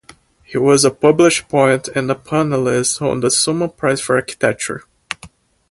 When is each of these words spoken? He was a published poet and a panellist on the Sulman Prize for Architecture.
He 0.43 0.57
was 0.57 0.83
a 0.83 0.89
published 0.89 1.47
poet 1.47 1.87
and 1.89 2.09
a 2.09 2.15
panellist 2.15 3.03
on 3.03 3.19
the 3.19 3.27
Sulman 3.27 3.77
Prize 3.77 4.01
for 4.01 4.15
Architecture. 4.15 4.83